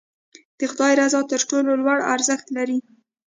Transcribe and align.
د 0.57 0.59
خدای 0.71 0.93
رضا 1.01 1.21
تر 1.31 1.41
ټولو 1.49 1.71
لوړ 1.83 1.99
ارزښت 2.13 2.47
لري. 2.57 2.77